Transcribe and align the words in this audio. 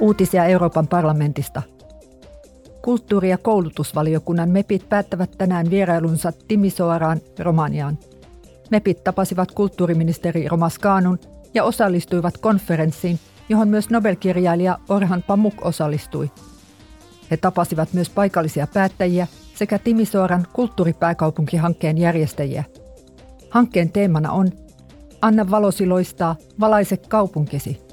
Uutisia 0.00 0.44
Euroopan 0.44 0.86
parlamentista. 0.86 1.62
Kulttuuri- 2.82 3.30
ja 3.30 3.38
koulutusvaliokunnan 3.38 4.48
MEPit 4.48 4.88
päättävät 4.88 5.30
tänään 5.38 5.70
vierailunsa 5.70 6.32
Timisoaraan, 6.48 7.20
Romaniaan. 7.38 7.98
MEPit 8.70 9.04
tapasivat 9.04 9.52
kulttuuriministeri 9.52 10.48
Romaskanun 10.48 11.18
ja 11.54 11.64
osallistuivat 11.64 12.38
konferenssiin, 12.38 13.18
johon 13.48 13.68
myös 13.68 13.90
Nobelkirjailija 13.90 14.78
Orhan 14.88 15.24
Pamuk 15.26 15.54
osallistui. 15.66 16.30
He 17.30 17.36
tapasivat 17.36 17.92
myös 17.92 18.10
paikallisia 18.10 18.66
päättäjiä 18.66 19.26
sekä 19.54 19.78
Timisoaran 19.78 20.46
kulttuuripääkaupunkihankkeen 20.52 21.98
järjestäjiä. 21.98 22.64
Hankkeen 23.50 23.92
teemana 23.92 24.32
on 24.32 24.52
Anna 25.22 25.50
valosi 25.50 25.86
loistaa, 25.86 26.36
valaise 26.60 26.96
kaupunkisi– 26.96 27.80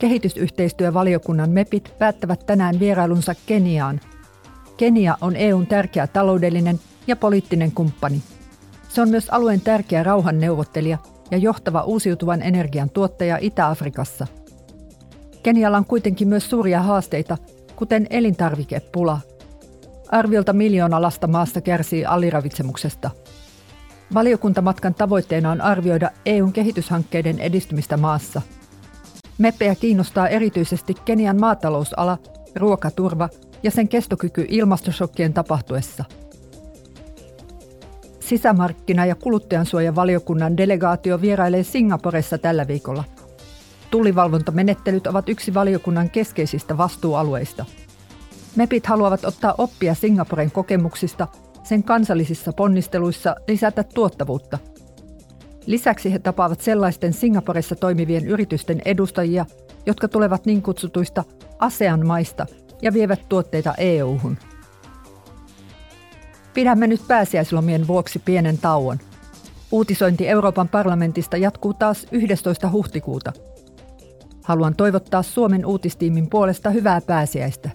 Kehitysyhteistyövaliokunnan 0.00 1.50
MEPit 1.50 1.94
päättävät 1.98 2.46
tänään 2.46 2.80
vierailunsa 2.80 3.34
Keniaan. 3.46 4.00
Kenia 4.76 5.16
on 5.20 5.36
EUn 5.36 5.66
tärkeä 5.66 6.06
taloudellinen 6.06 6.80
ja 7.06 7.16
poliittinen 7.16 7.72
kumppani. 7.72 8.22
Se 8.88 9.02
on 9.02 9.08
myös 9.08 9.28
alueen 9.30 9.60
tärkeä 9.60 10.02
rauhanneuvottelija 10.02 10.98
ja 11.30 11.38
johtava 11.38 11.82
uusiutuvan 11.82 12.42
energian 12.42 12.90
tuottaja 12.90 13.38
Itä-Afrikassa. 13.40 14.26
Kenialla 15.42 15.76
on 15.76 15.84
kuitenkin 15.84 16.28
myös 16.28 16.50
suuria 16.50 16.82
haasteita, 16.82 17.38
kuten 17.76 18.06
elintarvikepula. 18.10 19.20
Arviolta 20.08 20.52
miljoona 20.52 21.02
lasta 21.02 21.26
maassa 21.26 21.60
kärsii 21.60 22.04
aliravitsemuksesta. 22.04 23.10
Valiokuntamatkan 24.14 24.94
tavoitteena 24.94 25.50
on 25.50 25.60
arvioida 25.60 26.10
EUn 26.26 26.52
kehityshankkeiden 26.52 27.38
edistymistä 27.38 27.96
maassa– 27.96 28.42
Meppejä 29.40 29.74
kiinnostaa 29.74 30.28
erityisesti 30.28 30.94
Kenian 31.04 31.40
maatalousala, 31.40 32.18
ruokaturva 32.56 33.28
ja 33.62 33.70
sen 33.70 33.88
kestokyky 33.88 34.46
ilmastosokkien 34.48 35.32
tapahtuessa. 35.32 36.04
Sisämarkkina- 38.20 39.06
ja 39.06 39.14
kuluttajansuojavaliokunnan 39.14 40.56
delegaatio 40.56 41.20
vierailee 41.20 41.62
Singaporessa 41.62 42.38
tällä 42.38 42.66
viikolla. 42.66 43.04
Tullivalvontamenettelyt 43.90 45.06
ovat 45.06 45.28
yksi 45.28 45.54
valiokunnan 45.54 46.10
keskeisistä 46.10 46.78
vastuualueista. 46.78 47.64
MEPit 48.56 48.86
haluavat 48.86 49.24
ottaa 49.24 49.54
oppia 49.58 49.94
Singaporen 49.94 50.50
kokemuksista 50.50 51.28
sen 51.62 51.82
kansallisissa 51.82 52.52
ponnisteluissa 52.52 53.36
lisätä 53.48 53.84
tuottavuutta– 53.84 54.58
Lisäksi 55.70 56.12
he 56.12 56.18
tapaavat 56.18 56.60
sellaisten 56.60 57.12
Singaporessa 57.12 57.76
toimivien 57.76 58.26
yritysten 58.26 58.82
edustajia, 58.84 59.46
jotka 59.86 60.08
tulevat 60.08 60.46
niin 60.46 60.62
kutsutuista 60.62 61.24
ASEAN-maista 61.58 62.46
ja 62.82 62.92
vievät 62.92 63.28
tuotteita 63.28 63.74
EU-hun. 63.78 64.36
Pidämme 66.54 66.86
nyt 66.86 67.00
pääsiäislomien 67.08 67.86
vuoksi 67.86 68.18
pienen 68.18 68.58
tauon. 68.58 68.98
Uutisointi 69.72 70.28
Euroopan 70.28 70.68
parlamentista 70.68 71.36
jatkuu 71.36 71.74
taas 71.74 72.06
11. 72.12 72.70
huhtikuuta. 72.70 73.32
Haluan 74.44 74.74
toivottaa 74.74 75.22
Suomen 75.22 75.66
uutistiimin 75.66 76.30
puolesta 76.30 76.70
hyvää 76.70 77.00
pääsiäistä. 77.00 77.70